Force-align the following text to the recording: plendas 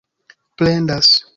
plendas 0.57 1.21